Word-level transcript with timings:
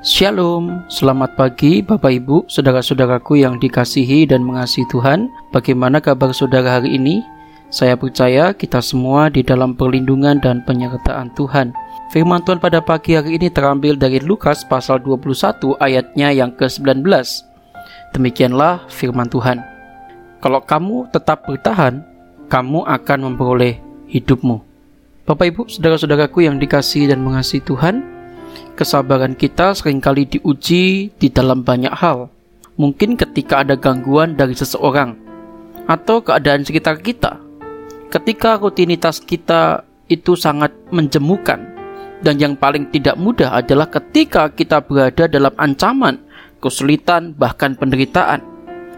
Shalom, 0.00 0.88
selamat 0.88 1.36
pagi 1.36 1.84
Bapak 1.84 2.08
Ibu, 2.08 2.48
saudara-saudaraku 2.48 3.44
yang 3.44 3.60
dikasihi 3.60 4.24
dan 4.24 4.40
mengasihi 4.40 4.88
Tuhan. 4.88 5.28
Bagaimana 5.52 6.00
kabar 6.00 6.32
saudara 6.32 6.80
hari 6.80 6.96
ini? 6.96 7.20
Saya 7.68 8.00
percaya 8.00 8.56
kita 8.56 8.80
semua 8.80 9.28
di 9.28 9.44
dalam 9.44 9.76
perlindungan 9.76 10.40
dan 10.40 10.64
penyertaan 10.64 11.28
Tuhan. 11.36 11.76
Firman 12.16 12.40
Tuhan 12.48 12.64
pada 12.64 12.80
pagi 12.80 13.12
hari 13.12 13.36
ini 13.36 13.52
terambil 13.52 13.92
dari 13.92 14.24
Lukas 14.24 14.64
pasal 14.64 15.04
21 15.04 15.76
ayatnya 15.84 16.32
yang 16.32 16.56
ke-19. 16.56 17.04
Demikianlah 18.16 18.80
firman 18.88 19.28
Tuhan. 19.28 19.60
Kalau 20.40 20.64
kamu 20.64 21.12
tetap 21.12 21.44
bertahan, 21.44 22.00
kamu 22.48 22.88
akan 22.88 23.18
memperoleh 23.28 23.76
hidupmu. 24.08 24.64
Bapak 25.28 25.52
Ibu, 25.52 25.68
saudara-saudaraku 25.68 26.48
yang 26.48 26.56
dikasihi 26.56 27.12
dan 27.12 27.20
mengasihi 27.20 27.60
Tuhan, 27.68 28.19
kesabaran 28.80 29.36
kita 29.36 29.76
sering 29.76 30.00
kali 30.00 30.24
diuji 30.24 31.12
di 31.12 31.28
dalam 31.28 31.60
banyak 31.60 31.92
hal. 31.92 32.32
Mungkin 32.80 33.20
ketika 33.20 33.60
ada 33.60 33.76
gangguan 33.76 34.40
dari 34.40 34.56
seseorang 34.56 35.12
atau 35.84 36.24
keadaan 36.24 36.64
sekitar 36.64 36.96
kita. 37.04 37.36
Ketika 38.08 38.56
rutinitas 38.56 39.20
kita 39.20 39.84
itu 40.08 40.32
sangat 40.32 40.72
menjemukan 40.88 41.60
dan 42.24 42.40
yang 42.40 42.56
paling 42.56 42.88
tidak 42.88 43.20
mudah 43.20 43.52
adalah 43.52 43.84
ketika 43.92 44.48
kita 44.48 44.80
berada 44.80 45.28
dalam 45.28 45.52
ancaman, 45.60 46.16
kesulitan, 46.64 47.36
bahkan 47.36 47.76
penderitaan. 47.76 48.40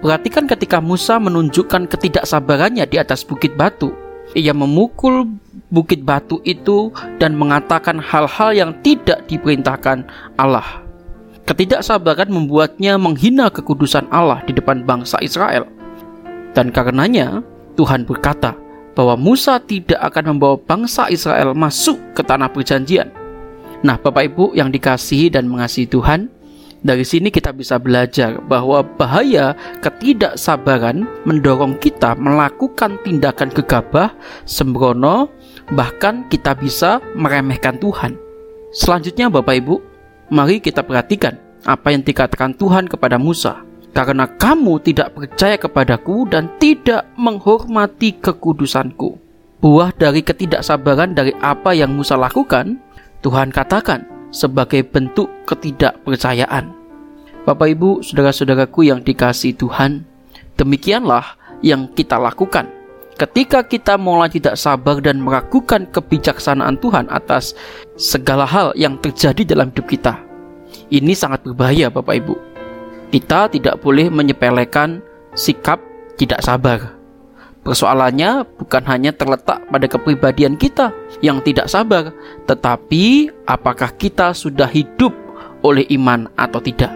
Perhatikan 0.00 0.48
ketika 0.48 0.80
Musa 0.80 1.20
menunjukkan 1.20 1.84
ketidaksabarannya 1.92 2.88
di 2.88 2.96
atas 2.96 3.28
bukit 3.28 3.52
batu. 3.60 3.92
Ia 4.34 4.50
memukul 4.50 5.38
bukit 5.70 6.02
batu 6.02 6.42
itu 6.42 6.90
dan 7.22 7.38
mengatakan 7.38 8.02
hal-hal 8.02 8.50
yang 8.56 8.70
tidak 8.82 9.22
diperintahkan 9.30 10.06
Allah. 10.34 10.82
Ketidaksabaran 11.46 12.26
membuatnya 12.26 12.98
menghina 12.98 13.46
kekudusan 13.54 14.10
Allah 14.10 14.42
di 14.42 14.50
depan 14.50 14.82
bangsa 14.82 15.22
Israel. 15.22 15.70
Dan 16.58 16.74
karenanya 16.74 17.46
Tuhan 17.78 18.02
berkata 18.02 18.58
bahwa 18.96 19.14
Musa 19.14 19.60
tidak 19.62 20.00
akan 20.00 20.34
membawa 20.34 20.56
bangsa 20.58 21.06
Israel 21.12 21.52
masuk 21.52 22.00
ke 22.16 22.24
tanah 22.24 22.50
perjanjian. 22.50 23.12
Nah, 23.84 24.00
Bapak 24.00 24.32
Ibu 24.32 24.56
yang 24.56 24.72
dikasihi 24.72 25.28
dan 25.28 25.46
mengasihi 25.46 25.86
Tuhan, 25.86 26.32
dari 26.86 27.02
sini 27.02 27.34
kita 27.34 27.50
bisa 27.50 27.76
belajar 27.82 28.38
bahwa 28.46 28.86
bahaya 28.86 29.58
ketidaksabaran 29.82 31.02
mendorong 31.26 31.74
kita 31.82 32.14
melakukan 32.14 32.96
tindakan 33.02 33.50
gegabah, 33.50 34.14
sembrono, 34.46 35.28
bahkan 35.74 36.24
kita 36.30 36.54
bisa 36.54 37.02
meremehkan 37.18 37.76
Tuhan. 37.82 38.14
Selanjutnya 38.70 39.26
Bapak 39.26 39.58
Ibu, 39.58 39.74
mari 40.30 40.62
kita 40.62 40.86
perhatikan 40.86 41.36
apa 41.66 41.90
yang 41.90 42.06
dikatakan 42.06 42.54
Tuhan 42.54 42.86
kepada 42.86 43.18
Musa. 43.18 43.66
Karena 43.96 44.28
kamu 44.28 44.76
tidak 44.84 45.16
percaya 45.16 45.56
kepadaku 45.56 46.28
dan 46.28 46.52
tidak 46.60 47.08
menghormati 47.16 48.20
kekudusanku. 48.20 49.16
Buah 49.56 49.88
dari 49.96 50.20
ketidaksabaran 50.20 51.16
dari 51.16 51.32
apa 51.40 51.72
yang 51.72 51.96
Musa 51.96 52.12
lakukan, 52.12 52.76
Tuhan 53.24 53.48
katakan, 53.48 54.15
sebagai 54.30 54.82
bentuk 54.86 55.30
ketidakpercayaan. 55.46 56.72
Bapak 57.46 57.68
Ibu, 57.78 58.02
saudara-saudaraku 58.02 58.90
yang 58.90 59.00
dikasih 59.06 59.54
Tuhan, 59.54 60.02
demikianlah 60.58 61.38
yang 61.62 61.86
kita 61.94 62.18
lakukan. 62.18 62.66
Ketika 63.16 63.64
kita 63.64 63.96
mulai 63.96 64.28
tidak 64.28 64.60
sabar 64.60 65.00
dan 65.00 65.24
meragukan 65.24 65.88
kebijaksanaan 65.88 66.76
Tuhan 66.82 67.08
atas 67.08 67.56
segala 67.96 68.44
hal 68.44 68.76
yang 68.76 69.00
terjadi 69.00 69.56
dalam 69.56 69.72
hidup 69.72 69.88
kita. 69.88 70.20
Ini 70.92 71.16
sangat 71.16 71.46
berbahaya 71.46 71.88
Bapak 71.88 72.12
Ibu. 72.12 72.34
Kita 73.14 73.48
tidak 73.48 73.80
boleh 73.80 74.12
menyepelekan 74.12 75.00
sikap 75.32 75.80
tidak 76.20 76.44
sabar. 76.44 76.95
Persoalannya 77.66 78.46
bukan 78.62 78.82
hanya 78.86 79.10
terletak 79.10 79.58
pada 79.66 79.86
kepribadian 79.90 80.54
kita 80.54 80.94
yang 81.18 81.42
tidak 81.42 81.66
sabar, 81.66 82.14
tetapi 82.46 83.34
apakah 83.42 83.90
kita 83.98 84.30
sudah 84.30 84.70
hidup 84.70 85.10
oleh 85.66 85.82
iman 85.98 86.30
atau 86.38 86.62
tidak. 86.62 86.94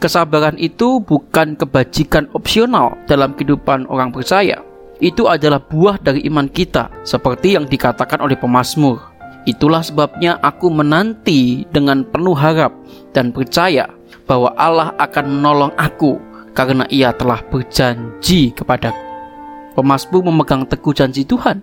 Kesabaran 0.00 0.56
itu 0.56 1.04
bukan 1.04 1.52
kebajikan 1.52 2.32
opsional 2.32 2.96
dalam 3.04 3.36
kehidupan 3.36 3.84
orang 3.92 4.08
percaya. 4.08 4.64
Itu 5.04 5.28
adalah 5.28 5.60
buah 5.60 6.00
dari 6.00 6.24
iman 6.32 6.48
kita, 6.48 6.88
seperti 7.04 7.60
yang 7.60 7.68
dikatakan 7.68 8.24
oleh 8.24 8.40
pemazmur. 8.40 9.04
Itulah 9.44 9.84
sebabnya 9.84 10.40
aku 10.40 10.72
menanti 10.72 11.68
dengan 11.68 12.08
penuh 12.08 12.32
harap 12.32 12.72
dan 13.12 13.36
percaya 13.36 13.84
bahwa 14.24 14.48
Allah 14.56 14.96
akan 14.96 15.24
menolong 15.28 15.72
aku 15.76 16.16
karena 16.56 16.88
ia 16.88 17.12
telah 17.12 17.44
berjanji 17.52 18.56
kepadaku. 18.56 19.03
Pemasmur 19.74 20.22
memegang 20.22 20.66
teguh 20.66 20.94
janji 20.94 21.26
Tuhan. 21.26 21.62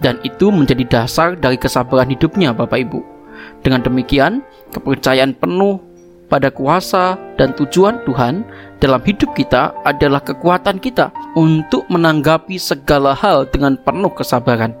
Dan 0.00 0.16
itu 0.24 0.48
menjadi 0.48 0.84
dasar 0.88 1.36
dari 1.36 1.60
kesabaran 1.60 2.08
hidupnya 2.08 2.56
Bapak 2.56 2.80
Ibu. 2.88 3.00
Dengan 3.60 3.84
demikian, 3.84 4.40
kepercayaan 4.72 5.36
penuh 5.36 5.76
pada 6.32 6.48
kuasa 6.48 7.18
dan 7.36 7.52
tujuan 7.58 8.00
Tuhan 8.08 8.46
dalam 8.80 9.02
hidup 9.04 9.36
kita 9.36 9.76
adalah 9.84 10.24
kekuatan 10.24 10.80
kita 10.80 11.12
untuk 11.36 11.84
menanggapi 11.92 12.56
segala 12.56 13.12
hal 13.12 13.44
dengan 13.50 13.76
penuh 13.76 14.08
kesabaran. 14.14 14.72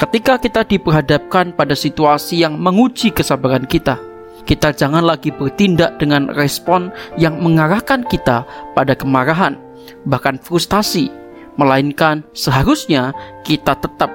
Ketika 0.00 0.40
kita 0.40 0.64
diperhadapkan 0.64 1.52
pada 1.52 1.76
situasi 1.76 2.40
yang 2.40 2.56
menguji 2.56 3.12
kesabaran 3.12 3.68
kita, 3.68 4.00
kita 4.48 4.72
jangan 4.72 5.04
lagi 5.04 5.28
bertindak 5.28 6.00
dengan 6.00 6.32
respon 6.32 6.88
yang 7.20 7.36
mengarahkan 7.36 8.00
kita 8.08 8.48
pada 8.72 8.96
kemarahan, 8.96 9.60
bahkan 10.08 10.40
frustasi, 10.40 11.12
melainkan 11.58 12.22
seharusnya 12.32 13.12
kita 13.42 13.74
tetap 13.76 14.08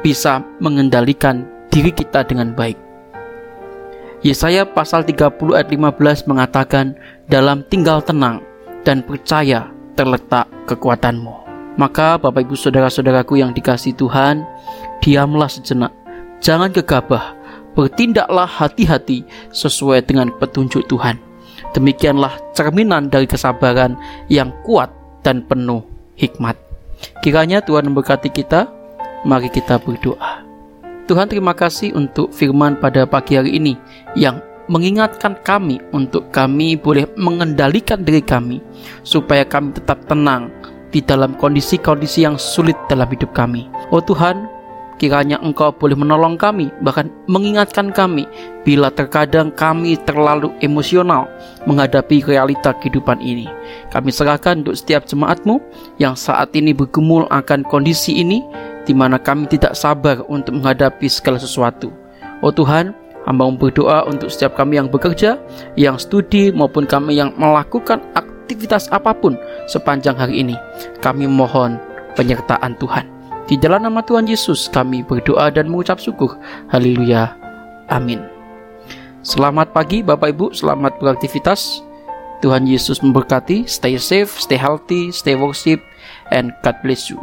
bisa 0.00 0.40
mengendalikan 0.58 1.44
diri 1.68 1.92
kita 1.92 2.24
dengan 2.24 2.56
baik. 2.56 2.80
Yesaya 4.24 4.64
pasal 4.64 5.04
30 5.04 5.54
ayat 5.54 5.68
15 5.70 6.26
mengatakan, 6.26 6.96
dalam 7.28 7.62
tinggal 7.68 8.00
tenang 8.00 8.42
dan 8.82 9.04
percaya 9.04 9.68
terletak 9.94 10.48
kekuatanmu. 10.66 11.46
Maka 11.76 12.16
Bapak 12.16 12.48
Ibu 12.48 12.56
Saudara-saudaraku 12.56 13.38
yang 13.38 13.52
dikasih 13.52 13.92
Tuhan, 13.94 14.42
diamlah 15.04 15.52
sejenak, 15.52 15.92
jangan 16.40 16.72
gegabah, 16.72 17.36
bertindaklah 17.76 18.48
hati-hati 18.48 19.28
sesuai 19.52 20.08
dengan 20.08 20.32
petunjuk 20.40 20.88
Tuhan. 20.88 21.20
Demikianlah 21.76 22.40
cerminan 22.56 23.12
dari 23.12 23.28
kesabaran 23.28 24.00
yang 24.32 24.48
kuat 24.64 24.88
dan 25.20 25.44
penuh 25.44 25.84
hikmat. 26.16 26.65
Kiranya 27.20 27.62
Tuhan 27.64 27.88
memberkati 27.90 28.30
kita. 28.30 28.70
Mari 29.26 29.50
kita 29.50 29.82
berdoa. 29.82 30.46
Tuhan 31.06 31.30
terima 31.30 31.54
kasih 31.54 31.94
untuk 31.94 32.34
firman 32.34 32.78
pada 32.78 33.06
pagi 33.06 33.38
hari 33.38 33.58
ini 33.58 33.74
yang 34.18 34.42
mengingatkan 34.66 35.38
kami 35.46 35.78
untuk 35.94 36.30
kami 36.34 36.74
boleh 36.74 37.06
mengendalikan 37.14 38.02
diri 38.02 38.22
kami 38.22 38.58
supaya 39.06 39.46
kami 39.46 39.70
tetap 39.74 40.02
tenang 40.10 40.50
di 40.90 40.98
dalam 41.02 41.38
kondisi-kondisi 41.38 42.26
yang 42.26 42.34
sulit 42.38 42.74
dalam 42.90 43.06
hidup 43.06 43.30
kami. 43.34 43.70
Oh 43.94 44.02
Tuhan, 44.02 44.50
Kiranya 44.96 45.36
Engkau 45.44 45.76
boleh 45.76 45.92
menolong 45.92 46.40
kami, 46.40 46.72
bahkan 46.80 47.12
mengingatkan 47.28 47.92
kami 47.92 48.24
bila 48.64 48.88
terkadang 48.88 49.52
kami 49.52 50.00
terlalu 50.08 50.48
emosional 50.64 51.28
menghadapi 51.68 52.24
realita 52.24 52.72
kehidupan 52.80 53.20
ini. 53.20 53.44
Kami 53.92 54.08
serahkan 54.08 54.64
untuk 54.64 54.72
setiap 54.72 55.04
jemaatmu 55.04 55.60
yang 56.00 56.16
saat 56.16 56.48
ini 56.56 56.72
bergumul 56.72 57.28
akan 57.28 57.60
kondisi 57.68 58.24
ini, 58.24 58.40
di 58.88 58.96
mana 58.96 59.20
kami 59.20 59.44
tidak 59.52 59.76
sabar 59.76 60.24
untuk 60.32 60.56
menghadapi 60.56 61.12
segala 61.12 61.36
sesuatu. 61.36 61.92
Oh 62.40 62.48
Tuhan, 62.48 62.96
hamba 63.28 63.52
berdoa 63.52 64.08
untuk 64.08 64.32
setiap 64.32 64.56
kami 64.56 64.80
yang 64.80 64.88
bekerja, 64.88 65.36
yang 65.76 66.00
studi, 66.00 66.48
maupun 66.56 66.88
kami 66.88 67.20
yang 67.20 67.36
melakukan 67.36 68.00
aktivitas 68.16 68.88
apa 68.88 69.12
pun 69.12 69.36
sepanjang 69.68 70.16
hari 70.16 70.40
ini. 70.40 70.56
Kami 71.04 71.28
mohon 71.28 71.76
penyertaan 72.16 72.72
Tuhan. 72.80 73.15
Di 73.46 73.54
dalam 73.54 73.86
nama 73.86 74.02
Tuhan 74.02 74.26
Yesus 74.26 74.66
kami 74.66 75.06
berdoa 75.06 75.54
dan 75.54 75.70
mengucap 75.70 76.02
syukur. 76.02 76.34
Haleluya. 76.66 77.30
Amin. 77.86 78.18
Selamat 79.22 79.70
pagi 79.70 80.02
Bapak 80.02 80.34
Ibu, 80.34 80.50
selamat 80.50 80.98
beraktivitas. 80.98 81.82
Tuhan 82.42 82.66
Yesus 82.66 83.00
memberkati. 83.06 83.64
Stay 83.70 83.96
safe, 84.02 84.34
stay 84.42 84.58
healthy, 84.58 85.14
stay 85.14 85.38
worship, 85.38 85.78
and 86.34 86.50
God 86.66 86.74
bless 86.82 87.06
you. 87.06 87.22